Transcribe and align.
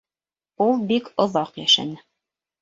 Ул 0.65 0.73
бик 0.91 1.11
оҙаҡ 1.27 1.61
йәшәне. 1.65 2.03